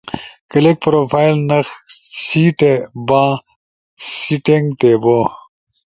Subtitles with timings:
[0.51, 1.67] کلک پروفائل نخ
[2.25, 2.73] سیٹھے
[3.07, 3.29] باں
[4.17, 5.25] سیٹینگ تے بوں